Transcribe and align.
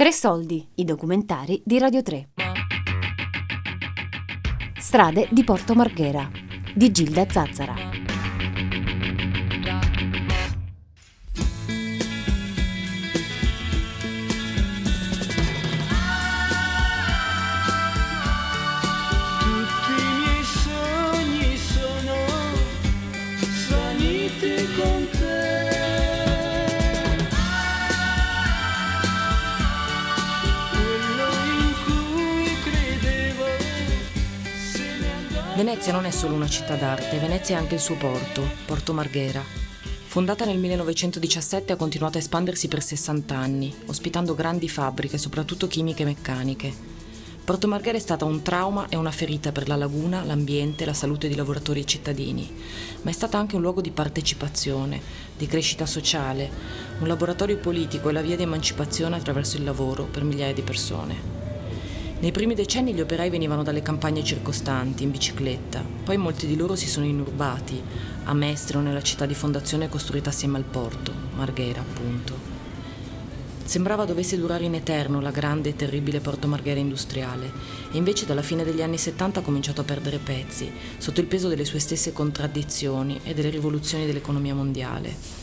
Tre 0.00 0.12
soldi, 0.12 0.66
i 0.76 0.84
documentari 0.84 1.60
di 1.62 1.78
Radio 1.78 2.00
3. 2.00 2.30
Strade 4.78 5.28
di 5.30 5.44
Porto 5.44 5.74
Marghera 5.74 6.26
di 6.74 6.90
Gilda 6.90 7.28
Zazzara. 7.28 7.89
Venezia 35.70 35.92
non 35.92 36.04
è 36.04 36.10
solo 36.10 36.34
una 36.34 36.48
città 36.48 36.74
d'arte, 36.74 37.20
Venezia 37.20 37.54
è 37.54 37.60
anche 37.60 37.76
il 37.76 37.80
suo 37.80 37.94
porto, 37.94 38.42
Porto 38.66 38.92
Marghera. 38.92 39.40
Fondata 39.40 40.44
nel 40.44 40.58
1917 40.58 41.72
ha 41.72 41.76
continuato 41.76 42.18
a 42.18 42.20
espandersi 42.20 42.66
per 42.66 42.82
60 42.82 43.36
anni, 43.36 43.72
ospitando 43.86 44.34
grandi 44.34 44.68
fabbriche, 44.68 45.16
soprattutto 45.16 45.68
chimiche 45.68 46.02
e 46.02 46.06
meccaniche. 46.06 46.74
Porto 47.44 47.68
Marghera 47.68 47.96
è 47.96 48.00
stata 48.00 48.24
un 48.24 48.42
trauma 48.42 48.88
e 48.88 48.96
una 48.96 49.12
ferita 49.12 49.52
per 49.52 49.68
la 49.68 49.76
laguna, 49.76 50.24
l'ambiente, 50.24 50.84
la 50.84 50.92
salute 50.92 51.28
di 51.28 51.36
lavoratori 51.36 51.82
e 51.82 51.86
cittadini, 51.86 52.52
ma 53.02 53.10
è 53.10 53.14
stata 53.14 53.38
anche 53.38 53.54
un 53.54 53.62
luogo 53.62 53.80
di 53.80 53.92
partecipazione, 53.92 55.00
di 55.38 55.46
crescita 55.46 55.86
sociale, 55.86 56.50
un 56.98 57.06
laboratorio 57.06 57.58
politico 57.58 58.08
e 58.08 58.12
la 58.12 58.22
via 58.22 58.34
di 58.34 58.42
emancipazione 58.42 59.14
attraverso 59.14 59.56
il 59.56 59.62
lavoro 59.62 60.02
per 60.02 60.24
migliaia 60.24 60.52
di 60.52 60.62
persone. 60.62 61.39
Nei 62.20 62.32
primi 62.32 62.54
decenni 62.54 62.92
gli 62.92 63.00
operai 63.00 63.30
venivano 63.30 63.62
dalle 63.62 63.80
campagne 63.80 64.22
circostanti 64.22 65.04
in 65.04 65.10
bicicletta, 65.10 65.82
poi 66.04 66.18
molti 66.18 66.46
di 66.46 66.54
loro 66.54 66.76
si 66.76 66.86
sono 66.86 67.06
inurbati, 67.06 67.82
a 68.24 68.34
Mestro, 68.34 68.80
nella 68.80 69.00
città 69.00 69.24
di 69.24 69.32
fondazione 69.32 69.88
costruita 69.88 70.28
assieme 70.28 70.58
al 70.58 70.64
porto, 70.64 71.14
Marghera 71.34 71.80
appunto. 71.80 72.36
Sembrava 73.64 74.04
dovesse 74.04 74.36
durare 74.36 74.64
in 74.64 74.74
eterno 74.74 75.22
la 75.22 75.30
grande 75.30 75.70
e 75.70 75.76
terribile 75.76 76.20
Porto 76.20 76.46
Marghera 76.46 76.78
industriale, 76.78 77.50
e 77.90 77.96
invece 77.96 78.26
dalla 78.26 78.42
fine 78.42 78.64
degli 78.64 78.82
anni 78.82 78.98
70 78.98 79.40
ha 79.40 79.42
cominciato 79.42 79.80
a 79.80 79.84
perdere 79.84 80.18
pezzi, 80.18 80.70
sotto 80.98 81.20
il 81.20 81.26
peso 81.26 81.48
delle 81.48 81.64
sue 81.64 81.78
stesse 81.78 82.12
contraddizioni 82.12 83.20
e 83.24 83.32
delle 83.32 83.48
rivoluzioni 83.48 84.04
dell'economia 84.04 84.54
mondiale. 84.54 85.39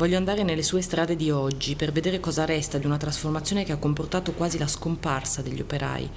Voglio 0.00 0.16
andare 0.16 0.44
nelle 0.44 0.62
sue 0.62 0.80
strade 0.80 1.14
di 1.14 1.30
oggi 1.30 1.76
per 1.76 1.92
vedere 1.92 2.20
cosa 2.20 2.46
resta 2.46 2.78
di 2.78 2.86
una 2.86 2.96
trasformazione 2.96 3.64
che 3.64 3.72
ha 3.72 3.76
comportato 3.76 4.32
quasi 4.32 4.56
la 4.56 4.66
scomparsa 4.66 5.42
degli 5.42 5.60
operai, 5.60 6.08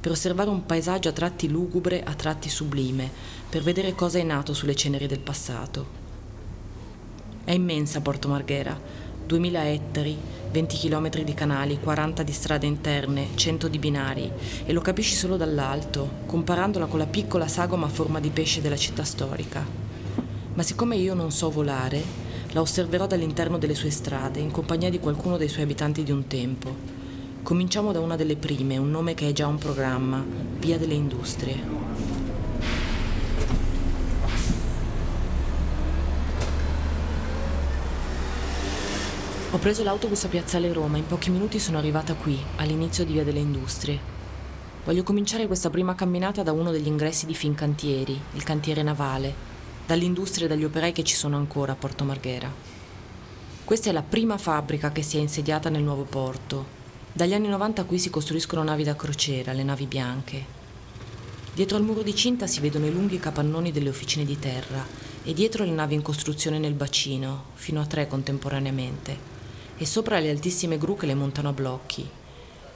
per 0.00 0.10
osservare 0.10 0.50
un 0.50 0.66
paesaggio 0.66 1.08
a 1.08 1.12
tratti 1.12 1.48
lugubre, 1.48 2.02
a 2.02 2.14
tratti 2.14 2.48
sublime, 2.48 3.08
per 3.48 3.62
vedere 3.62 3.94
cosa 3.94 4.18
è 4.18 4.24
nato 4.24 4.54
sulle 4.54 4.74
ceneri 4.74 5.06
del 5.06 5.20
passato. 5.20 5.86
È 7.44 7.52
immensa 7.52 8.00
Porto 8.00 8.26
Marghera, 8.26 8.76
2000 9.24 9.70
ettari, 9.70 10.18
20 10.50 10.76
km 10.76 11.22
di 11.22 11.34
canali, 11.34 11.78
40 11.78 12.24
di 12.24 12.32
strade 12.32 12.66
interne, 12.66 13.28
100 13.36 13.68
di 13.68 13.78
binari 13.78 14.32
e 14.66 14.72
lo 14.72 14.80
capisci 14.80 15.14
solo 15.14 15.36
dall'alto, 15.36 16.10
comparandola 16.26 16.86
con 16.86 16.98
la 16.98 17.06
piccola 17.06 17.46
sagoma 17.46 17.86
a 17.86 17.90
forma 17.90 18.18
di 18.18 18.30
pesce 18.30 18.60
della 18.60 18.76
città 18.76 19.04
storica. 19.04 19.64
Ma 20.54 20.62
siccome 20.64 20.96
io 20.96 21.14
non 21.14 21.30
so 21.30 21.50
volare, 21.50 22.26
la 22.52 22.60
osserverò 22.60 23.06
dall'interno 23.06 23.58
delle 23.58 23.74
sue 23.74 23.90
strade, 23.90 24.40
in 24.40 24.50
compagnia 24.50 24.88
di 24.88 24.98
qualcuno 24.98 25.36
dei 25.36 25.48
suoi 25.48 25.64
abitanti 25.64 26.02
di 26.02 26.10
un 26.10 26.26
tempo. 26.26 26.74
Cominciamo 27.42 27.92
da 27.92 28.00
una 28.00 28.16
delle 28.16 28.36
prime, 28.36 28.78
un 28.78 28.90
nome 28.90 29.14
che 29.14 29.28
è 29.28 29.32
già 29.32 29.46
un 29.46 29.58
programma, 29.58 30.24
Via 30.58 30.78
delle 30.78 30.94
Industrie. 30.94 31.76
Ho 39.50 39.58
preso 39.58 39.82
l'autobus 39.82 40.24
a 40.24 40.28
Piazzale 40.28 40.72
Roma, 40.72 40.98
in 40.98 41.06
pochi 41.06 41.30
minuti 41.30 41.58
sono 41.58 41.78
arrivata 41.78 42.14
qui, 42.14 42.38
all'inizio 42.56 43.04
di 43.04 43.14
Via 43.14 43.24
delle 43.24 43.40
Industrie. 43.40 44.16
Voglio 44.84 45.02
cominciare 45.02 45.46
questa 45.46 45.70
prima 45.70 45.94
camminata 45.94 46.42
da 46.42 46.52
uno 46.52 46.70
degli 46.70 46.86
ingressi 46.86 47.26
di 47.26 47.34
Fincantieri, 47.34 48.18
il 48.34 48.42
cantiere 48.42 48.82
navale, 48.82 49.47
dall'industria 49.88 50.44
e 50.44 50.48
dagli 50.50 50.64
operai 50.64 50.92
che 50.92 51.02
ci 51.02 51.16
sono 51.16 51.38
ancora 51.38 51.72
a 51.72 51.74
Porto 51.74 52.04
Marghera. 52.04 52.52
Questa 53.64 53.88
è 53.88 53.92
la 53.94 54.02
prima 54.02 54.36
fabbrica 54.36 54.92
che 54.92 55.00
si 55.00 55.16
è 55.16 55.20
insediata 55.20 55.70
nel 55.70 55.82
nuovo 55.82 56.02
porto. 56.02 56.76
Dagli 57.10 57.32
anni 57.32 57.48
90 57.48 57.84
qui 57.84 57.98
si 57.98 58.10
costruiscono 58.10 58.62
navi 58.62 58.84
da 58.84 58.94
crociera, 58.94 59.54
le 59.54 59.62
navi 59.62 59.86
bianche. 59.86 60.44
Dietro 61.54 61.78
al 61.78 61.84
muro 61.84 62.02
di 62.02 62.14
cinta 62.14 62.46
si 62.46 62.60
vedono 62.60 62.84
i 62.84 62.92
lunghi 62.92 63.18
capannoni 63.18 63.72
delle 63.72 63.88
officine 63.88 64.26
di 64.26 64.38
terra 64.38 64.84
e 65.24 65.32
dietro 65.32 65.64
le 65.64 65.70
navi 65.70 65.94
in 65.94 66.02
costruzione 66.02 66.58
nel 66.58 66.74
bacino, 66.74 67.44
fino 67.54 67.80
a 67.80 67.86
tre 67.86 68.06
contemporaneamente, 68.06 69.16
e 69.78 69.86
sopra 69.86 70.18
le 70.18 70.28
altissime 70.28 70.76
gru 70.76 70.98
che 70.98 71.06
le 71.06 71.14
montano 71.14 71.48
a 71.48 71.52
blocchi. 71.54 72.06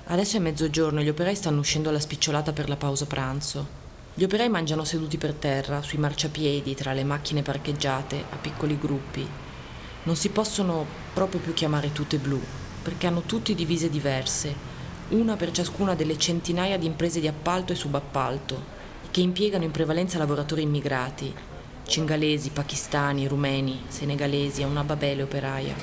Adesso 0.04 0.38
è 0.38 0.40
mezzogiorno 0.40 1.00
e 1.00 1.04
gli 1.04 1.10
operai 1.10 1.36
stanno 1.36 1.60
uscendo 1.60 1.90
alla 1.90 2.00
spicciolata 2.00 2.54
per 2.54 2.70
la 2.70 2.76
pausa 2.76 3.04
pranzo. 3.04 3.81
Gli 4.14 4.24
operai 4.24 4.50
mangiano 4.50 4.84
seduti 4.84 5.16
per 5.16 5.32
terra, 5.32 5.80
sui 5.80 5.96
marciapiedi, 5.96 6.74
tra 6.74 6.92
le 6.92 7.02
macchine 7.02 7.40
parcheggiate, 7.40 8.24
a 8.28 8.36
piccoli 8.36 8.78
gruppi. 8.78 9.26
Non 10.02 10.16
si 10.16 10.28
possono 10.28 10.84
proprio 11.14 11.40
più 11.40 11.54
chiamare 11.54 11.92
tutte 11.92 12.18
blu, 12.18 12.38
perché 12.82 13.06
hanno 13.06 13.22
tutti 13.22 13.54
divise 13.54 13.88
diverse, 13.88 14.54
una 15.10 15.36
per 15.36 15.50
ciascuna 15.50 15.94
delle 15.94 16.18
centinaia 16.18 16.76
di 16.76 16.84
imprese 16.84 17.20
di 17.20 17.26
appalto 17.26 17.72
e 17.72 17.76
subappalto, 17.76 18.62
che 19.10 19.22
impiegano 19.22 19.64
in 19.64 19.70
prevalenza 19.70 20.18
lavoratori 20.18 20.60
immigrati, 20.60 21.32
cingalesi, 21.86 22.50
pakistani, 22.50 23.26
rumeni, 23.26 23.84
senegalesi 23.88 24.60
e 24.60 24.66
una 24.66 24.84
babele 24.84 25.22
operaia. 25.22 25.74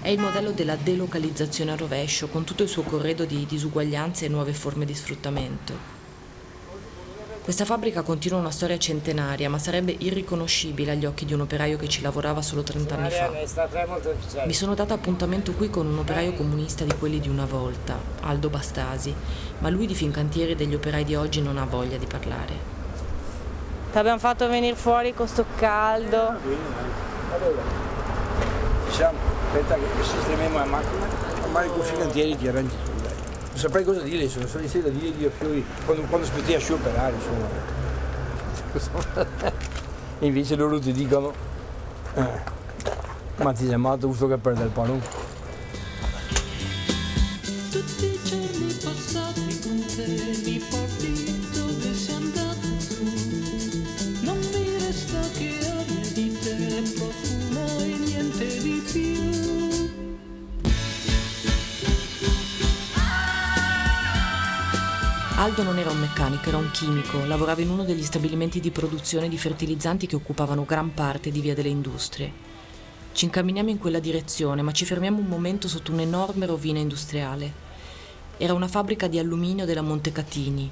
È 0.00 0.08
il 0.08 0.18
modello 0.18 0.50
della 0.50 0.74
delocalizzazione 0.74 1.70
a 1.70 1.76
rovescio, 1.76 2.26
con 2.26 2.42
tutto 2.42 2.64
il 2.64 2.68
suo 2.68 2.82
corredo 2.82 3.24
di 3.24 3.46
disuguaglianze 3.46 4.24
e 4.24 4.28
nuove 4.28 4.52
forme 4.52 4.84
di 4.84 4.94
sfruttamento. 4.94 5.95
Questa 7.46 7.64
fabbrica 7.64 8.02
continua 8.02 8.40
una 8.40 8.50
storia 8.50 8.76
centenaria, 8.76 9.48
ma 9.48 9.60
sarebbe 9.60 9.94
irriconoscibile 9.96 10.90
agli 10.90 11.04
occhi 11.04 11.24
di 11.24 11.32
un 11.32 11.42
operaio 11.42 11.76
che 11.76 11.86
ci 11.86 12.02
lavorava 12.02 12.42
solo 12.42 12.64
30 12.64 12.94
anni 12.96 13.08
fa. 13.08 13.30
Mi 14.46 14.52
sono 14.52 14.74
data 14.74 14.94
appuntamento 14.94 15.52
qui 15.52 15.70
con 15.70 15.86
un 15.86 15.96
operaio 15.96 16.32
comunista 16.32 16.82
di 16.82 16.92
quelli 16.98 17.20
di 17.20 17.28
una 17.28 17.44
volta, 17.44 18.00
Aldo 18.22 18.48
Bastasi, 18.48 19.14
ma 19.60 19.68
lui 19.68 19.86
di 19.86 19.94
Fincantieri 19.94 20.56
degli 20.56 20.74
operai 20.74 21.04
di 21.04 21.14
oggi 21.14 21.40
non 21.40 21.56
ha 21.56 21.64
voglia 21.64 21.98
di 21.98 22.06
parlare. 22.06 22.52
Ti 23.92 23.96
abbiamo 23.96 24.18
fatto 24.18 24.48
venire 24.48 24.74
fuori 24.74 25.14
con 25.14 25.28
sto 25.28 25.44
caldo. 25.54 26.34
Diciamo, 28.88 29.18
aspetta 29.46 29.74
che 29.76 30.02
sistemiamo 30.02 30.58
la 30.58 30.64
macchina. 30.64 31.06
Ma 31.52 31.62
i 31.62 31.70
Fincantieri 31.80 32.36
ti 32.36 32.48
arrangi 32.48 32.74
non 33.56 33.64
saprei 33.64 33.84
cosa 33.84 34.00
dire, 34.02 34.28
sono 34.28 34.46
stati 34.46 34.82
da 34.82 34.90
dire 34.90 35.16
io 35.16 35.30
fiori 35.30 35.64
quando, 35.86 36.02
quando 36.02 36.26
aspetti 36.26 36.52
a 36.52 36.58
scioperare, 36.58 37.14
insomma. 37.14 37.48
invece 40.20 40.56
loro 40.56 40.78
ti 40.78 40.92
dicono, 40.92 41.32
eh, 42.16 42.40
ma 43.36 43.52
ti 43.54 43.64
sei 43.64 43.72
amato 43.72 44.08
questo 44.08 44.28
che 44.28 44.36
perde 44.36 44.64
il 44.64 44.68
pano. 44.68 45.25
Aldo 65.46 65.62
non 65.62 65.78
era 65.78 65.92
un 65.92 66.00
meccanico, 66.00 66.48
era 66.48 66.56
un 66.56 66.72
chimico, 66.72 67.24
lavorava 67.24 67.60
in 67.60 67.70
uno 67.70 67.84
degli 67.84 68.02
stabilimenti 68.02 68.58
di 68.58 68.72
produzione 68.72 69.28
di 69.28 69.38
fertilizzanti 69.38 70.08
che 70.08 70.16
occupavano 70.16 70.64
gran 70.64 70.92
parte 70.92 71.30
di 71.30 71.40
Via 71.40 71.54
delle 71.54 71.68
Industrie. 71.68 72.32
Ci 73.12 73.26
incamminiamo 73.26 73.70
in 73.70 73.78
quella 73.78 74.00
direzione, 74.00 74.62
ma 74.62 74.72
ci 74.72 74.84
fermiamo 74.84 75.20
un 75.20 75.26
momento 75.26 75.68
sotto 75.68 75.92
un'enorme 75.92 76.46
rovina 76.46 76.80
industriale. 76.80 77.52
Era 78.38 78.54
una 78.54 78.66
fabbrica 78.66 79.06
di 79.06 79.20
alluminio 79.20 79.66
della 79.66 79.82
Montecatini, 79.82 80.68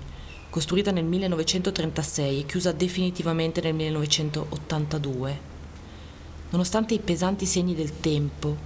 costruita 0.50 0.90
nel 0.90 1.04
1936 1.04 2.40
e 2.40 2.44
chiusa 2.44 2.72
definitivamente 2.72 3.60
nel 3.60 3.74
1982. 3.74 5.40
Nonostante 6.50 6.94
i 6.94 6.98
pesanti 6.98 7.46
segni 7.46 7.76
del 7.76 8.00
tempo, 8.00 8.56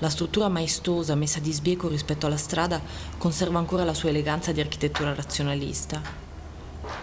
la 0.00 0.08
struttura 0.08 0.48
maestosa 0.48 1.14
messa 1.14 1.40
di 1.40 1.52
sbieco 1.52 1.88
rispetto 1.88 2.26
alla 2.26 2.36
strada 2.36 2.80
conserva 3.16 3.58
ancora 3.58 3.84
la 3.84 3.94
sua 3.94 4.10
eleganza 4.10 4.52
di 4.52 4.60
architettura 4.60 5.14
razionalista. 5.14 6.00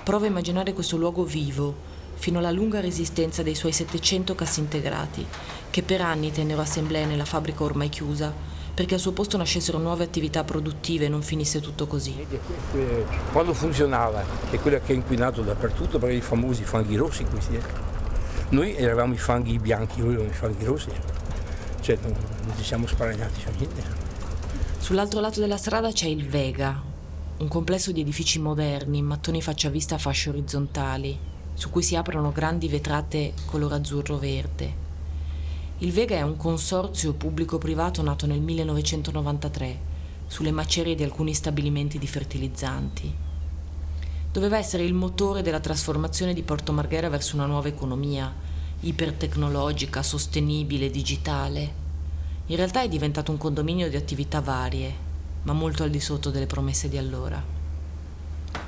Prova 0.03 0.25
a 0.25 0.29
immaginare 0.29 0.73
questo 0.73 0.95
luogo 0.95 1.23
vivo, 1.23 1.75
fino 2.15 2.39
alla 2.39 2.51
lunga 2.51 2.79
resistenza 2.79 3.43
dei 3.43 3.55
suoi 3.55 3.73
700 3.73 4.33
cassi 4.35 4.61
integrati, 4.61 5.25
che 5.69 5.83
per 5.83 6.01
anni 6.01 6.31
tennero 6.31 6.61
assemblee 6.61 7.05
nella 7.05 7.25
fabbrica 7.25 7.63
ormai 7.63 7.89
chiusa, 7.89 8.33
perché 8.73 8.93
al 8.93 8.99
suo 8.99 9.11
posto 9.11 9.37
nascessero 9.37 9.77
nuove 9.77 10.03
attività 10.03 10.43
produttive 10.43 11.05
e 11.05 11.09
non 11.09 11.21
finisse 11.21 11.59
tutto 11.59 11.87
così. 11.87 12.25
Quando 13.31 13.53
funzionava, 13.53 14.23
è 14.49 14.57
quella 14.59 14.79
che 14.79 14.93
ha 14.93 14.95
inquinato 14.95 15.41
dappertutto, 15.41 15.99
perché 15.99 16.15
i 16.15 16.21
famosi 16.21 16.63
fanghi 16.63 16.95
rossi 16.95 17.25
questi. 17.25 17.55
Eh. 17.55 17.61
Noi 18.49 18.75
eravamo 18.75 19.13
i 19.13 19.17
fanghi 19.17 19.59
bianchi, 19.59 19.99
noi 19.99 20.11
eravamo 20.11 20.29
i 20.29 20.33
fanghi 20.33 20.65
rossi. 20.65 20.89
Cioè 21.85 21.99
non, 22.01 22.15
ci 22.57 22.63
siamo 22.63 22.87
sparagnati 22.87 23.41
su 23.41 23.49
niente. 23.59 23.83
Sull'altro 24.79 25.19
lato 25.19 25.39
della 25.39 25.55
strada 25.55 25.91
c'è 25.91 26.07
il 26.07 26.27
Vega, 26.27 26.81
un 27.37 27.47
complesso 27.47 27.91
di 27.91 28.01
edifici 28.01 28.39
moderni, 28.39 29.03
mattoni 29.03 29.39
faccia 29.39 29.69
vista 29.69 29.93
a 29.93 29.99
fasce 29.99 30.29
orizzontali, 30.29 31.15
su 31.53 31.69
cui 31.69 31.83
si 31.83 31.95
aprono 31.95 32.31
grandi 32.31 32.67
vetrate 32.69 33.33
color 33.45 33.73
azzurro-verde. 33.73 34.73
Il 35.77 35.91
Vega 35.91 36.15
è 36.15 36.23
un 36.23 36.37
consorzio 36.37 37.13
pubblico-privato 37.13 38.01
nato 38.01 38.25
nel 38.25 38.41
1993 38.41 39.79
sulle 40.25 40.49
macerie 40.49 40.95
di 40.95 41.03
alcuni 41.03 41.35
stabilimenti 41.35 41.99
di 41.99 42.07
fertilizzanti. 42.07 43.15
Doveva 44.31 44.57
essere 44.57 44.81
il 44.81 44.95
motore 44.95 45.43
della 45.43 45.59
trasformazione 45.59 46.33
di 46.33 46.41
Porto 46.41 46.71
Marghera 46.71 47.09
verso 47.09 47.35
una 47.35 47.45
nuova 47.45 47.67
economia, 47.67 48.54
ipertecnologica, 48.87 50.03
sostenibile, 50.03 50.89
digitale. 50.91 51.83
In 52.47 52.55
realtà 52.55 52.83
è 52.83 52.87
diventato 52.87 53.31
un 53.31 53.37
condominio 53.37 53.89
di 53.89 53.95
attività 53.95 54.41
varie, 54.41 54.93
ma 55.43 55.53
molto 55.53 55.83
al 55.83 55.89
di 55.89 55.99
sotto 55.99 56.29
delle 56.29 56.45
promesse 56.45 56.87
di 56.87 56.97
allora. 56.97 57.43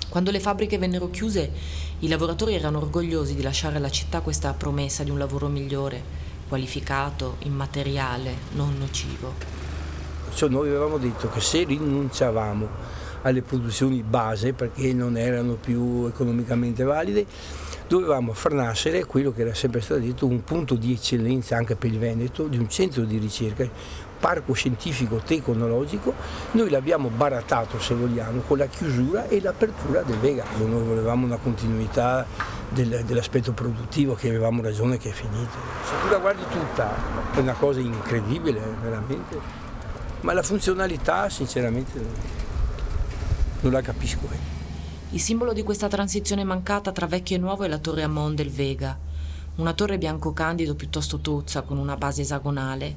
Quando 0.09 0.31
le 0.31 0.39
fabbriche 0.39 0.79
vennero 0.79 1.09
chiuse, 1.09 1.51
i 1.99 2.07
lavoratori 2.07 2.55
erano 2.55 2.79
orgogliosi 2.79 3.35
di 3.35 3.43
lasciare 3.43 3.77
alla 3.77 3.91
città 3.91 4.21
questa 4.21 4.53
promessa 4.53 5.03
di 5.03 5.11
un 5.11 5.19
lavoro 5.19 5.47
migliore, 5.47 6.01
qualificato, 6.47 7.35
immateriale, 7.43 8.35
non 8.53 8.75
nocivo. 8.77 9.33
Cioè 10.33 10.49
noi 10.49 10.69
avevamo 10.69 10.97
detto 10.97 11.29
che 11.29 11.41
se 11.41 11.63
rinunciavamo 11.63 12.67
alle 13.27 13.41
produzioni 13.41 14.03
base 14.03 14.53
perché 14.53 14.93
non 14.93 15.17
erano 15.17 15.55
più 15.55 16.05
economicamente 16.07 16.83
valide, 16.83 17.25
dovevamo 17.87 18.33
far 18.33 18.53
nascere 18.53 19.05
quello 19.05 19.31
che 19.31 19.41
era 19.41 19.53
sempre 19.53 19.81
stato 19.81 19.99
detto 19.99 20.25
un 20.25 20.43
punto 20.43 20.75
di 20.75 20.91
eccellenza 20.91 21.55
anche 21.55 21.75
per 21.75 21.91
il 21.91 21.99
Veneto, 21.99 22.47
di 22.47 22.57
un 22.57 22.69
centro 22.69 23.03
di 23.03 23.17
ricerca, 23.17 23.67
parco 24.19 24.53
scientifico 24.53 25.17
tecnologico, 25.17 26.13
noi 26.51 26.69
l'abbiamo 26.69 27.09
baratato 27.09 27.79
se 27.79 27.93
vogliamo 27.93 28.41
con 28.41 28.57
la 28.57 28.65
chiusura 28.65 29.27
e 29.27 29.39
l'apertura 29.41 30.01
del 30.01 30.17
Vega. 30.17 30.43
Noi 30.57 30.83
volevamo 30.83 31.25
una 31.25 31.37
continuità 31.37 32.25
del, 32.69 33.03
dell'aspetto 33.05 33.51
produttivo 33.53 34.15
che 34.15 34.29
avevamo 34.29 34.61
ragione 34.61 34.97
che 34.97 35.09
è 35.09 35.13
finito. 35.13 35.57
Se 35.85 35.93
tu 36.01 36.11
la 36.11 36.17
guardi 36.17 36.43
tutta 36.49 36.93
è 37.33 37.39
una 37.39 37.53
cosa 37.53 37.79
incredibile, 37.79 38.59
veramente, 38.81 39.39
ma 40.21 40.33
la 40.33 40.43
funzionalità 40.43 41.29
sinceramente 41.29 42.45
non 43.61 43.71
la 43.71 43.81
capisco. 43.81 44.27
Eh. 44.31 44.55
Il 45.11 45.21
simbolo 45.21 45.53
di 45.53 45.63
questa 45.63 45.87
transizione 45.87 46.43
mancata 46.43 46.91
tra 46.91 47.05
vecchio 47.07 47.35
e 47.35 47.39
nuovo 47.39 47.63
è 47.63 47.67
la 47.67 47.77
torre 47.77 48.03
Amon 48.03 48.35
del 48.35 48.49
Vega, 48.49 48.97
una 49.55 49.73
torre 49.73 49.97
bianco 49.97 50.33
candido 50.33 50.75
piuttosto 50.75 51.19
tozza 51.19 51.61
con 51.61 51.77
una 51.77 51.95
base 51.95 52.21
esagonale. 52.21 52.95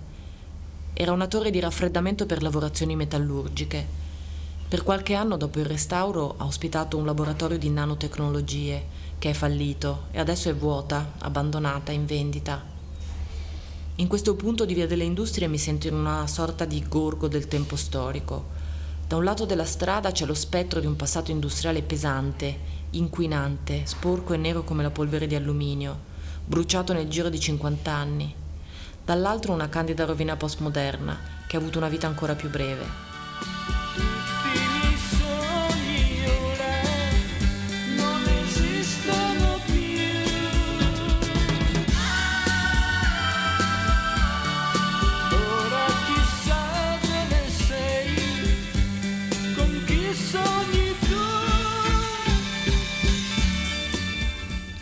Era 0.93 1.13
una 1.13 1.27
torre 1.27 1.51
di 1.51 1.61
raffreddamento 1.61 2.27
per 2.27 2.43
lavorazioni 2.43 2.97
metallurgiche. 2.97 3.99
Per 4.69 4.83
qualche 4.83 5.15
anno 5.15 5.37
dopo 5.37 5.59
il 5.59 5.65
restauro 5.65 6.35
ha 6.37 6.45
ospitato 6.45 6.97
un 6.97 7.07
laboratorio 7.07 7.59
di 7.59 7.71
nanotecnologie 7.71 8.85
che 9.19 9.31
è 9.31 9.33
fallito 9.33 10.05
e 10.11 10.19
adesso 10.19 10.49
è 10.49 10.55
vuota, 10.55 11.13
abbandonata, 11.19 11.93
in 11.93 12.07
vendita. 12.07 12.63
In 13.97 14.09
questo 14.09 14.35
punto 14.35 14.65
di 14.65 14.75
Via 14.75 14.87
delle 14.87 15.05
Industrie 15.05 15.49
mi 15.49 15.59
sento 15.59 15.87
in 15.87 15.95
una 15.95 16.27
sorta 16.27 16.65
di 16.65 16.85
gorgo 16.89 17.29
del 17.29 17.49
tempo 17.49 17.77
storico. 17.77 18.59
Da 19.11 19.17
un 19.17 19.25
lato 19.25 19.45
della 19.45 19.65
strada 19.65 20.13
c'è 20.13 20.25
lo 20.25 20.35
spettro 20.35 20.79
di 20.79 20.87
un 20.87 20.95
passato 20.95 21.33
industriale 21.33 21.83
pesante, 21.83 22.57
inquinante, 22.91 23.83
sporco 23.85 24.35
e 24.35 24.37
nero 24.37 24.63
come 24.63 24.85
la 24.85 24.93
polvere 24.93 25.27
di 25.27 25.35
alluminio, 25.35 25.99
bruciato 26.45 26.93
nel 26.93 27.09
giro 27.09 27.29
di 27.29 27.41
50 27.41 27.91
anni. 27.91 28.33
Dall'altro 29.05 29.53
una 29.53 29.69
candida 29.69 30.05
rovina 30.05 30.37
postmoderna, 30.37 31.19
che 31.49 31.57
ha 31.57 31.59
avuto 31.59 31.79
una 31.79 31.89
vita 31.89 32.07
ancora 32.07 32.37
più 32.37 32.51
breve. 32.51 33.10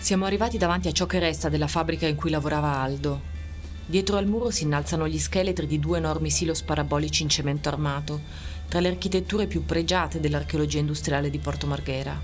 Siamo 0.09 0.25
arrivati 0.25 0.57
davanti 0.57 0.89
a 0.89 0.93
ciò 0.93 1.05
che 1.05 1.19
resta 1.19 1.51
della 1.51 1.67
fabbrica 1.67 2.07
in 2.07 2.17
cui 2.17 2.31
lavorava 2.31 2.79
Aldo. 2.79 3.21
Dietro 3.85 4.17
al 4.17 4.27
muro 4.27 4.49
si 4.49 4.65
innalzano 4.65 5.07
gli 5.07 5.19
scheletri 5.19 5.67
di 5.67 5.79
due 5.79 5.99
enormi 5.99 6.31
silos 6.31 6.63
parabolici 6.63 7.23
in 7.23 7.29
cemento 7.29 7.69
armato, 7.69 8.21
tra 8.71 8.81
le 8.81 8.89
architetture 8.89 9.47
più 9.47 9.67
pregiate 9.67 10.19
dell'archeologia 10.19 10.79
industriale 10.79 11.29
di 11.29 11.37
Porto 11.39 11.67
Marghera. 11.67 12.19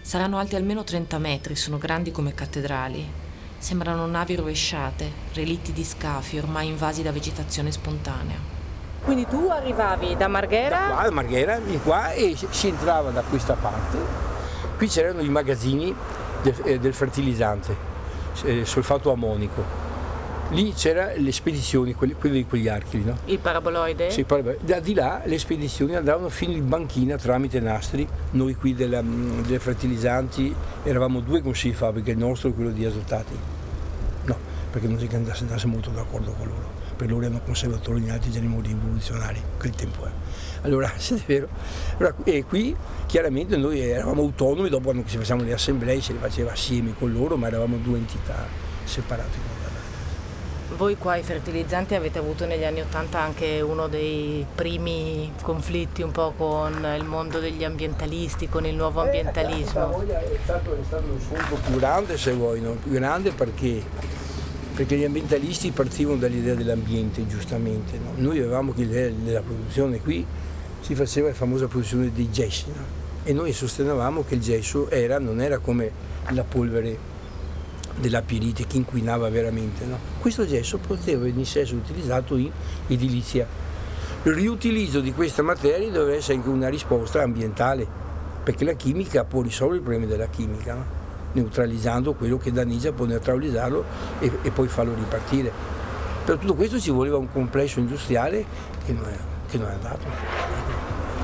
Saranno 0.00 0.38
alti 0.38 0.56
almeno 0.56 0.84
30 0.84 1.18
metri, 1.18 1.54
sono 1.54 1.76
grandi 1.76 2.12
come 2.12 2.32
cattedrali. 2.32 3.06
Sembrano 3.58 4.06
navi 4.06 4.34
rovesciate, 4.34 5.12
relitti 5.34 5.74
di 5.74 5.84
scafi 5.84 6.38
ormai 6.38 6.68
invasi 6.68 7.02
da 7.02 7.12
vegetazione 7.12 7.70
spontanea. 7.70 8.38
Quindi 9.04 9.26
tu 9.26 9.48
arrivavi 9.50 10.16
da 10.16 10.28
Marghera? 10.28 10.78
Da 10.78 10.94
qua, 10.94 11.02
da 11.02 11.10
Marghera, 11.10 11.58
di 11.58 11.78
qua 11.78 12.10
e 12.12 12.34
si 12.48 12.68
entrava 12.68 13.10
da 13.10 13.20
questa 13.20 13.52
parte. 13.52 13.98
Qui 14.78 14.88
c'erano 14.88 15.20
i 15.20 15.28
magazzini 15.28 15.94
del, 16.42 16.78
del 16.80 16.94
fertilizzante, 16.94 17.76
eh, 18.44 18.64
solfato 18.64 19.12
ammonico. 19.12 19.86
Lì 20.50 20.72
c'erano 20.72 21.12
le 21.16 21.30
spedizioni, 21.30 21.92
quelle, 21.92 22.14
di 22.18 22.46
quegli 22.46 22.68
archi, 22.68 23.04
no? 23.04 23.14
Il 23.26 23.38
paraboloide? 23.38 24.10
Sì, 24.10 24.24
da 24.60 24.80
di 24.80 24.94
là 24.94 25.20
le 25.24 25.38
spedizioni 25.38 25.94
andavano 25.94 26.30
fino 26.30 26.52
in 26.52 26.66
banchina 26.66 27.16
tramite 27.18 27.60
nastri. 27.60 28.08
Noi 28.30 28.54
qui 28.54 28.74
della, 28.74 29.02
mm, 29.02 29.42
delle 29.42 29.58
fertilizzanti 29.58 30.54
eravamo 30.84 31.20
due 31.20 31.42
consigli 31.42 31.72
di 31.72 31.76
fabbrica, 31.76 32.10
il 32.12 32.16
nostro 32.16 32.48
e 32.48 32.54
quello 32.54 32.70
di 32.70 32.86
Azotati. 32.86 33.36
No, 34.24 34.36
perché 34.70 34.88
non 34.88 34.98
si 34.98 35.08
andasse 35.12 35.66
molto 35.66 35.90
d'accordo 35.90 36.32
con 36.32 36.46
loro. 36.46 36.77
Per 36.98 37.08
loro 37.08 37.26
erano 37.26 37.40
conservatori 37.44 38.02
in 38.02 38.10
altri 38.10 38.32
generi 38.32 38.60
rivoluzionari, 38.60 39.40
quel 39.56 39.70
tempo 39.70 40.00
era. 40.02 40.12
Allora, 40.62 40.92
se 40.98 41.14
è 41.14 41.22
vero. 41.26 41.46
Allora, 41.98 42.16
e 42.24 42.44
qui 42.44 42.74
chiaramente 43.06 43.56
noi 43.56 43.80
eravamo 43.80 44.22
autonomi, 44.22 44.68
dopo 44.68 44.84
quando 44.84 45.04
ci 45.06 45.16
facevamo 45.16 45.44
le 45.44 45.52
assemblee 45.52 46.00
se 46.00 46.12
le 46.12 46.18
faceva 46.18 46.50
assieme 46.50 46.94
con 46.98 47.12
loro, 47.12 47.36
ma 47.36 47.46
eravamo 47.46 47.76
due 47.76 47.98
entità 47.98 48.46
separate. 48.82 49.58
Voi 50.76 50.96
qua 50.96 51.16
i 51.16 51.22
fertilizzanti 51.22 51.94
avete 51.94 52.18
avuto 52.18 52.46
negli 52.46 52.64
anni 52.64 52.80
Ottanta 52.80 53.20
anche 53.20 53.60
uno 53.60 53.88
dei 53.88 54.44
primi 54.54 55.32
conflitti 55.42 56.02
un 56.02 56.10
po' 56.10 56.34
con 56.36 56.86
il 56.96 57.04
mondo 57.04 57.38
degli 57.38 57.64
ambientalisti, 57.64 58.48
con 58.48 58.66
il 58.66 58.74
nuovo 58.74 59.00
ambientalismo. 59.00 60.02
Eh, 60.02 60.34
è, 60.34 60.38
stato, 60.42 60.74
è 60.74 60.84
stato 60.84 61.04
un 61.10 61.20
scontro 61.20 61.56
più 61.64 61.78
grande 61.78 62.18
se 62.18 62.32
vuoi, 62.32 62.60
no? 62.60 62.72
più 62.72 62.90
grande 62.90 63.30
perché 63.30 63.82
perché 64.78 64.96
gli 64.96 65.02
ambientalisti 65.02 65.72
partivano 65.72 66.18
dall'idea 66.18 66.54
dell'ambiente, 66.54 67.26
giustamente. 67.26 67.98
No? 67.98 68.12
Noi 68.14 68.38
avevamo 68.38 68.72
l'idea 68.76 69.10
della 69.10 69.40
produzione 69.40 69.98
qui, 69.98 70.24
si 70.80 70.94
faceva 70.94 71.26
la 71.26 71.34
famosa 71.34 71.66
produzione 71.66 72.12
dei 72.12 72.30
gessi 72.30 72.66
no? 72.68 72.84
e 73.24 73.32
noi 73.32 73.52
sostenevamo 73.52 74.22
che 74.22 74.36
il 74.36 74.40
gesso 74.40 74.88
era, 74.88 75.18
non 75.18 75.40
era 75.40 75.58
come 75.58 75.90
la 76.28 76.44
polvere 76.44 76.96
della 77.96 78.22
pirite 78.22 78.68
che 78.68 78.76
inquinava 78.76 79.28
veramente. 79.30 79.84
No? 79.84 79.98
Questo 80.20 80.46
gesso 80.46 80.78
poteva 80.78 81.26
essere 81.26 81.74
utilizzato 81.74 82.36
in 82.36 82.52
edilizia. 82.86 83.48
Il 84.22 84.32
riutilizzo 84.32 85.00
di 85.00 85.12
questa 85.12 85.42
materia 85.42 85.90
doveva 85.90 86.16
essere 86.16 86.34
anche 86.34 86.50
una 86.50 86.68
risposta 86.68 87.20
ambientale, 87.20 87.84
perché 88.44 88.64
la 88.64 88.74
chimica 88.74 89.24
può 89.24 89.42
risolvere 89.42 89.80
i 89.80 89.82
problemi 89.82 90.06
della 90.06 90.28
chimica. 90.28 90.74
No? 90.74 90.97
Neutralizzando 91.32 92.14
quello 92.14 92.38
che 92.38 92.52
danneggia, 92.52 92.92
può 92.92 93.04
neutralizzarlo 93.04 93.84
e, 94.18 94.30
e, 94.42 94.50
poi 94.50 94.68
farlo 94.68 94.94
ripartire. 94.94 95.52
Per 96.24 96.36
tutto 96.38 96.54
questo 96.54 96.78
ci 96.78 96.90
voleva 96.90 97.16
un 97.16 97.30
complesso 97.30 97.78
industriale 97.78 98.44
che 98.84 98.92
non 98.92 99.04
è, 99.08 99.16
che 99.48 99.58
non 99.58 99.68
è 99.68 99.72
andato. 99.72 100.06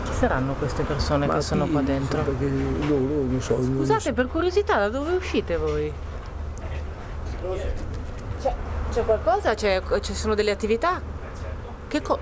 Chi 0.05 0.13
saranno 0.13 0.55
queste 0.55 0.83
persone 0.83 1.27
Ma 1.27 1.35
che 1.35 1.41
sono 1.41 1.67
qua 1.67 1.81
dentro? 1.83 2.23
Perché 2.23 2.47
loro, 2.87 3.25
non 3.29 3.41
so, 3.41 3.63
Scusate, 3.63 4.13
per 4.13 4.29
curiosità, 4.29 4.79
da 4.79 4.89
dove 4.89 5.15
uscite 5.15 5.57
voi? 5.57 5.93
C'è, 8.41 8.55
c'è 8.91 9.05
qualcosa? 9.05 9.55
C'è, 9.55 9.83
ci 10.01 10.15
sono 10.15 10.35
delle 10.35 10.51
attività? 10.51 11.01
Che 11.89 12.03
co- 12.03 12.19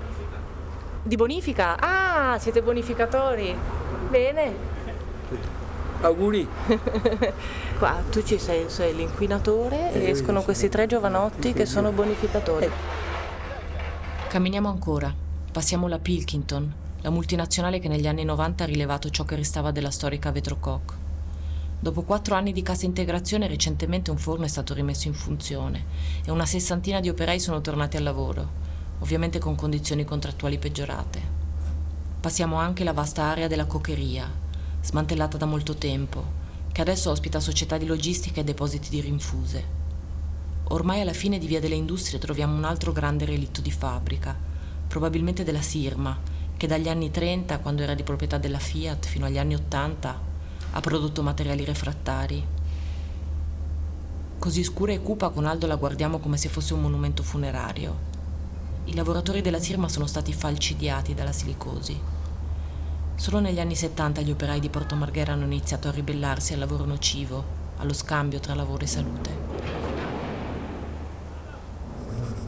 di 1.02 1.16
bonifica? 1.16 1.76
Ah, 1.78 2.38
siete 2.38 2.62
bonificatori. 2.62 3.54
Bene. 4.08 4.71
Auguri. 6.02 6.46
Qua 7.78 8.02
tu 8.10 8.22
ci 8.24 8.38
sei, 8.38 8.68
sei 8.68 8.94
l'inquinatore 8.94 9.92
e 9.92 10.10
escono 10.10 10.42
questi 10.42 10.68
tre 10.68 10.86
giovanotti 10.86 11.52
che 11.52 11.64
sono 11.64 11.92
bonificatori. 11.92 12.68
Camminiamo 14.28 14.68
ancora. 14.68 15.14
Passiamo 15.52 15.86
la 15.86 16.00
Pilkington, 16.00 16.74
la 17.02 17.10
multinazionale 17.10 17.78
che 17.78 17.86
negli 17.86 18.08
anni 18.08 18.24
90 18.24 18.64
ha 18.64 18.66
rilevato 18.66 19.10
ciò 19.10 19.24
che 19.24 19.36
restava 19.36 19.70
della 19.70 19.90
storica 19.90 20.32
Vetrococ. 20.32 20.94
Dopo 21.78 22.02
quattro 22.02 22.34
anni 22.34 22.52
di 22.52 22.62
cassa 22.62 22.86
integrazione 22.86 23.46
recentemente 23.46 24.10
un 24.10 24.18
forno 24.18 24.44
è 24.44 24.48
stato 24.48 24.74
rimesso 24.74 25.08
in 25.08 25.14
funzione 25.14 25.84
e 26.24 26.30
una 26.30 26.46
sessantina 26.46 27.00
di 27.00 27.08
operai 27.08 27.38
sono 27.38 27.60
tornati 27.60 27.96
al 27.96 28.02
lavoro, 28.02 28.48
ovviamente 29.00 29.38
con 29.38 29.54
condizioni 29.54 30.04
contrattuali 30.04 30.58
peggiorate. 30.58 31.20
Passiamo 32.20 32.56
anche 32.56 32.84
la 32.84 32.92
vasta 32.92 33.24
area 33.24 33.48
della 33.48 33.66
cocheria, 33.66 34.41
smantellata 34.82 35.36
da 35.36 35.46
molto 35.46 35.74
tempo, 35.74 36.24
che 36.72 36.80
adesso 36.80 37.10
ospita 37.10 37.40
società 37.40 37.78
di 37.78 37.86
logistica 37.86 38.40
e 38.40 38.44
depositi 38.44 38.90
di 38.90 39.00
rinfuse. 39.00 39.80
Ormai 40.64 41.00
alla 41.00 41.12
fine 41.12 41.38
di 41.38 41.46
Via 41.46 41.60
delle 41.60 41.74
Industrie 41.74 42.18
troviamo 42.18 42.56
un 42.56 42.64
altro 42.64 42.92
grande 42.92 43.24
relitto 43.24 43.60
di 43.60 43.70
fabbrica, 43.70 44.36
probabilmente 44.88 45.44
della 45.44 45.60
Sirma, 45.60 46.18
che 46.56 46.66
dagli 46.66 46.88
anni 46.88 47.10
30, 47.10 47.58
quando 47.58 47.82
era 47.82 47.94
di 47.94 48.02
proprietà 48.02 48.38
della 48.38 48.58
Fiat, 48.58 49.06
fino 49.06 49.26
agli 49.26 49.38
anni 49.38 49.54
80, 49.54 50.20
ha 50.72 50.80
prodotto 50.80 51.22
materiali 51.22 51.64
refrattari. 51.64 52.44
Così 54.38 54.64
scura 54.64 54.92
e 54.92 55.00
cupa 55.00 55.28
con 55.28 55.46
Aldo 55.46 55.66
la 55.66 55.76
guardiamo 55.76 56.18
come 56.18 56.36
se 56.36 56.48
fosse 56.48 56.74
un 56.74 56.80
monumento 56.80 57.22
funerario. 57.22 58.10
I 58.86 58.94
lavoratori 58.94 59.42
della 59.42 59.60
Sirma 59.60 59.88
sono 59.88 60.06
stati 60.06 60.32
falcidiati 60.32 61.14
dalla 61.14 61.32
silicosi. 61.32 62.00
Solo 63.22 63.38
negli 63.38 63.60
anni 63.60 63.76
70 63.76 64.20
gli 64.22 64.32
operai 64.32 64.58
di 64.58 64.68
Porto 64.68 64.96
Marghera 64.96 65.34
hanno 65.34 65.44
iniziato 65.44 65.86
a 65.86 65.92
ribellarsi 65.92 66.54
al 66.54 66.58
lavoro 66.58 66.84
nocivo, 66.84 67.44
allo 67.76 67.92
scambio 67.92 68.40
tra 68.40 68.52
lavoro 68.52 68.82
e 68.82 68.86
salute. 68.88 69.30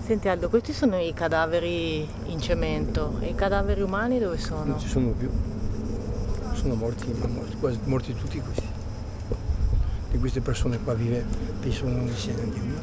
Senti 0.05 0.27
Aldo, 0.27 0.49
questi 0.49 0.73
sono 0.73 0.99
i 0.99 1.15
cadaveri 1.15 2.05
in 2.25 2.41
cemento 2.41 3.19
e 3.21 3.29
i 3.29 3.35
cadaveri 3.37 3.83
umani 3.83 4.19
dove 4.19 4.37
sono? 4.37 4.65
Non 4.65 4.81
ci 4.81 4.89
sono 4.89 5.11
più. 5.11 5.31
Sono 6.55 6.75
morti, 6.75 7.07
ma 7.21 7.29
morti, 7.29 7.57
quasi 7.57 7.79
morti 7.85 8.13
tutti 8.17 8.41
questi. 8.41 8.67
Di 10.11 10.19
queste 10.19 10.41
persone 10.41 10.81
qua 10.81 10.95
vive, 10.95 11.25
penso 11.61 11.85
non 11.85 12.05
ne 12.05 12.17
sia 12.17 12.35
neanche 12.35 12.59
una. 12.59 12.83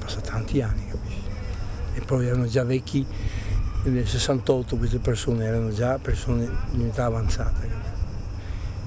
Passa 0.00 0.20
tanti 0.22 0.60
anni, 0.60 0.88
capisci? 0.88 1.22
E 1.94 2.00
poi 2.00 2.26
erano 2.26 2.46
già 2.46 2.64
vecchi, 2.64 3.06
nel 3.84 4.06
68 4.06 4.76
queste 4.76 4.98
persone 4.98 5.44
erano 5.44 5.72
già 5.72 5.98
persone 5.98 6.48
di 6.72 6.84
età 6.84 7.04
avanzata. 7.04 7.86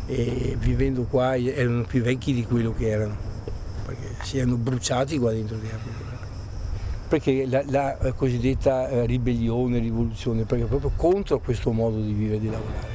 E 0.07 0.57
vivendo 0.59 1.03
qua 1.03 1.37
erano 1.37 1.83
più 1.83 2.01
vecchi 2.01 2.33
di 2.33 2.45
quello 2.45 2.73
che 2.73 2.89
erano, 2.89 3.15
perché 3.85 4.15
si 4.23 4.37
erano 4.37 4.57
bruciati 4.57 5.17
qua 5.17 5.31
dentro 5.31 5.57
di 5.57 5.67
Napoli 5.69 6.09
perché 7.11 7.45
la, 7.45 7.61
la 7.67 8.13
cosiddetta 8.15 8.87
eh, 8.87 9.05
ribellione, 9.05 9.79
rivoluzione, 9.79 10.45
perché 10.45 10.63
proprio 10.63 10.93
contro 10.95 11.39
questo 11.39 11.73
modo 11.73 11.99
di 11.99 12.13
vivere 12.13 12.37
e 12.37 12.39
di 12.39 12.49
lavorare. 12.49 12.90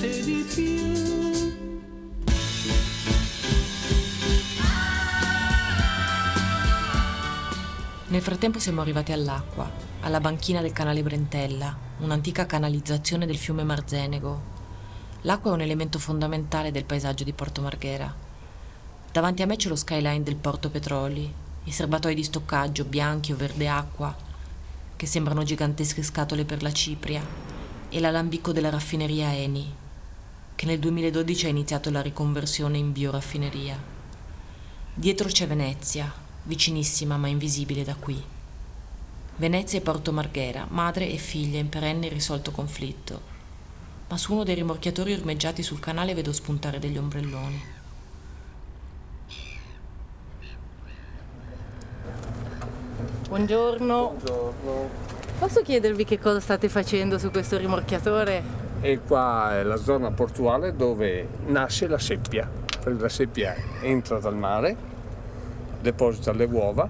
Nel 0.00 0.08
frattempo 8.22 8.58
siamo 8.58 8.80
arrivati 8.80 9.12
all'acqua, 9.12 9.70
alla 10.00 10.20
banchina 10.20 10.62
del 10.62 10.72
canale 10.72 11.02
Brentella, 11.02 11.76
un'antica 11.98 12.46
canalizzazione 12.46 13.26
del 13.26 13.36
fiume 13.36 13.62
Marzenego. 13.62 14.40
L'acqua 15.22 15.50
è 15.50 15.54
un 15.54 15.60
elemento 15.60 15.98
fondamentale 15.98 16.70
del 16.70 16.86
paesaggio 16.86 17.24
di 17.24 17.34
Porto 17.34 17.60
Marghera. 17.60 18.10
Davanti 19.12 19.42
a 19.42 19.46
me 19.46 19.56
c'è 19.56 19.68
lo 19.68 19.76
skyline 19.76 20.22
del 20.22 20.36
Porto 20.36 20.70
Petroli, 20.70 21.30
i 21.64 21.70
serbatoi 21.70 22.14
di 22.14 22.24
stoccaggio 22.24 22.86
bianchi 22.86 23.32
o 23.32 23.36
verde 23.36 23.68
acqua, 23.68 24.16
che 24.96 25.06
sembrano 25.06 25.42
gigantesche 25.42 26.02
scatole 26.02 26.46
per 26.46 26.62
la 26.62 26.72
cipria, 26.72 27.22
e 27.90 28.00
l'alambicco 28.00 28.52
della 28.52 28.70
raffineria 28.70 29.34
Eni, 29.34 29.88
che 30.60 30.66
nel 30.66 30.78
2012 30.78 31.46
ha 31.46 31.48
iniziato 31.48 31.90
la 31.90 32.02
riconversione 32.02 32.76
in 32.76 32.92
bioraffineria. 32.92 33.78
Dietro 34.92 35.26
c'è 35.28 35.46
Venezia, 35.46 36.12
vicinissima 36.42 37.16
ma 37.16 37.28
invisibile 37.28 37.82
da 37.82 37.94
qui. 37.94 38.22
Venezia 39.36 39.78
e 39.78 39.80
Porto 39.80 40.12
Marghera, 40.12 40.66
madre 40.68 41.08
e 41.08 41.16
figlia 41.16 41.58
in 41.58 41.70
perenne 41.70 42.10
risolto 42.10 42.50
conflitto. 42.50 43.22
Ma 44.08 44.18
su 44.18 44.34
uno 44.34 44.44
dei 44.44 44.54
rimorchiatori 44.54 45.14
ormeggiati 45.14 45.62
sul 45.62 45.80
canale 45.80 46.12
vedo 46.12 46.30
spuntare 46.30 46.78
degli 46.78 46.98
ombrelloni. 46.98 47.62
Buongiorno. 53.28 54.08
Buongiorno. 54.10 54.90
Posso 55.38 55.62
chiedervi 55.62 56.04
che 56.04 56.18
cosa 56.18 56.38
state 56.38 56.68
facendo 56.68 57.18
su 57.18 57.30
questo 57.30 57.56
rimorchiatore? 57.56 58.69
E 58.82 59.00
qua 59.06 59.58
è 59.58 59.62
la 59.62 59.76
zona 59.76 60.10
portuale 60.10 60.74
dove 60.74 61.26
nasce 61.46 61.86
la 61.86 61.98
seppia. 61.98 62.48
La 62.84 63.08
seppia 63.10 63.54
entra 63.82 64.18
dal 64.18 64.36
mare 64.36 64.88
deposita 65.80 66.32
le 66.32 66.44
uova 66.44 66.88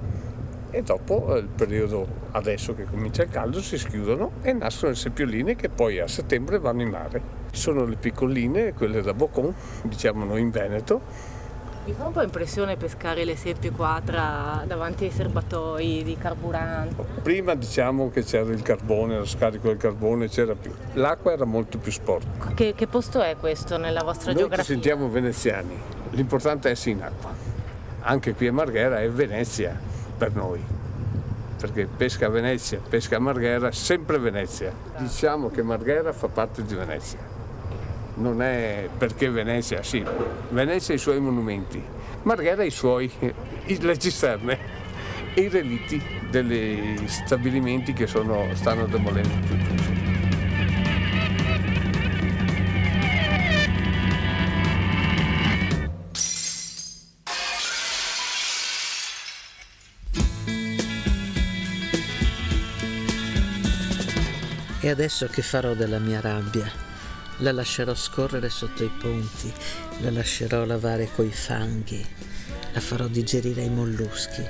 e 0.70 0.82
dopo 0.82 1.36
il 1.36 1.48
periodo 1.48 2.06
adesso 2.32 2.74
che 2.74 2.84
comincia 2.84 3.24
il 3.24 3.30
caldo 3.30 3.60
si 3.60 3.76
schiudono 3.76 4.32
e 4.42 4.52
nascono 4.52 4.92
le 4.92 4.96
seppioline 4.96 5.56
che 5.56 5.68
poi 5.68 5.98
a 5.98 6.06
settembre 6.06 6.58
vanno 6.58 6.82
in 6.82 6.90
mare. 6.90 7.38
Sono 7.50 7.84
le 7.84 7.96
piccoline, 7.96 8.72
quelle 8.72 9.02
da 9.02 9.12
Boccon, 9.12 9.52
diciamo 9.82 10.24
noi 10.24 10.40
in 10.40 10.50
Veneto. 10.50 11.00
Mi 11.84 11.92
fa 11.92 12.06
un 12.06 12.12
po' 12.12 12.22
impressione 12.22 12.76
pescare 12.76 13.24
le 13.24 13.36
seppie 13.36 13.70
qua 13.70 14.00
tra, 14.04 14.62
davanti 14.66 15.04
ai 15.04 15.10
serbatoi 15.10 16.02
di 16.04 16.16
carburante. 16.16 17.02
Prima 17.22 17.54
diciamo 17.54 18.10
che 18.10 18.22
c'era 18.22 18.50
il 18.50 18.62
carbone, 18.62 19.16
lo 19.16 19.26
scarico 19.26 19.68
del 19.68 19.78
carbone, 19.78 20.28
c'era 20.28 20.54
più. 20.54 20.72
L'acqua 20.94 21.32
era 21.32 21.44
molto 21.44 21.78
più 21.78 21.90
sporca. 21.90 22.52
Che, 22.54 22.74
che 22.74 22.86
posto 22.86 23.22
è 23.22 23.36
questo 23.36 23.76
nella 23.78 24.02
vostra 24.02 24.32
noi 24.32 24.40
geografia? 24.40 24.74
Noi 24.74 24.82
sentiamo 24.82 25.10
veneziani, 25.10 25.76
l'importante 26.10 26.68
è 26.68 26.72
essere 26.72 26.90
in 26.90 27.02
acqua 27.02 27.50
anche 28.02 28.34
qui 28.34 28.46
a 28.46 28.52
Marghera 28.52 29.00
è 29.00 29.10
Venezia 29.10 29.78
per 30.16 30.34
noi, 30.34 30.62
perché 31.58 31.86
pesca 31.86 32.28
Venezia, 32.28 32.80
pesca 32.86 33.16
a 33.16 33.18
Marghera, 33.18 33.70
sempre 33.72 34.18
Venezia. 34.18 34.72
Diciamo 34.98 35.50
che 35.50 35.62
Marghera 35.62 36.12
fa 36.12 36.28
parte 36.28 36.64
di 36.64 36.74
Venezia, 36.74 37.18
non 38.20 38.42
è 38.42 38.88
perché 38.96 39.30
Venezia, 39.30 39.82
sì, 39.82 40.04
Venezia 40.50 40.94
ha 40.94 40.96
i 40.96 41.00
suoi 41.00 41.20
monumenti, 41.20 41.82
Marghera 42.22 42.62
ha 42.62 42.64
i 42.64 42.70
suoi, 42.70 43.10
le 43.66 43.98
cisterne 43.98 44.58
e 45.34 45.40
i 45.40 45.48
relitti 45.48 46.00
degli 46.30 47.08
stabilimenti 47.08 47.92
che 47.92 48.06
sono, 48.06 48.46
stanno 48.54 48.86
demolendo 48.86 49.34
tutto. 49.46 49.88
E 64.82 64.88
adesso 64.88 65.26
che 65.26 65.42
farò 65.42 65.74
della 65.74 65.98
mia 65.98 66.20
rabbia? 66.20 66.89
La 67.40 67.52
lascerò 67.52 67.94
scorrere 67.94 68.50
sotto 68.50 68.84
i 68.84 68.90
ponti, 68.90 69.50
la 70.00 70.10
lascerò 70.10 70.66
lavare 70.66 71.10
coi 71.14 71.32
fanghi, 71.32 72.06
la 72.72 72.80
farò 72.80 73.06
digerire 73.06 73.62
ai 73.62 73.70
molluschi. 73.70 74.44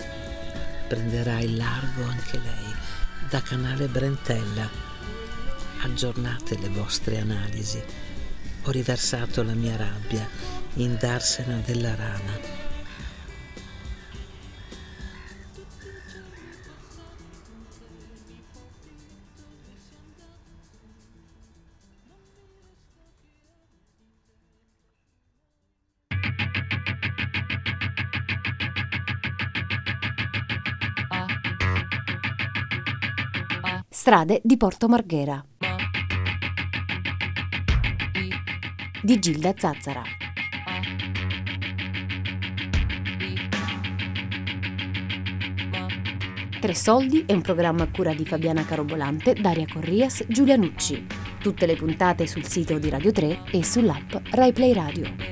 Prenderà 0.89 1.39
il 1.39 1.57
largo 1.57 2.03
anche 2.03 2.39
lei, 2.39 2.75
da 3.29 3.41
canale 3.43 3.87
Brentella. 3.87 4.69
Aggiornate 5.83 6.59
le 6.59 6.69
vostre 6.69 7.21
analisi. 7.21 7.81
Ho 8.65 8.71
riversato 8.73 9.45
la 9.45 9.55
mia 9.55 9.77
rabbia 9.77 10.29
in 10.75 10.97
darsena 10.99 11.63
della 11.65 11.95
rana. 11.95 12.60
Strade 34.03 34.41
di 34.43 34.57
Porto 34.57 34.89
Marghera. 34.89 35.45
Di 39.03 39.19
Gilda 39.19 39.53
Zazzara. 39.55 40.03
Tre 46.59 46.75
soldi 46.75 47.25
è 47.27 47.35
un 47.35 47.43
programma 47.43 47.83
a 47.83 47.89
cura 47.91 48.15
di 48.15 48.25
Fabiana 48.25 48.65
Carobolante, 48.65 49.35
Daria 49.35 49.67
Corrias, 49.71 50.25
Giulia 50.27 50.57
Nucci. 50.57 51.07
Tutte 51.39 51.67
le 51.67 51.77
puntate 51.77 52.27
sul 52.27 52.47
sito 52.47 52.79
di 52.79 52.89
Radio 52.89 53.13
3 53.13 53.43
e 53.51 53.63
sull'app 53.63 54.15
RaiPlay 54.31 54.73
Radio. 54.73 55.30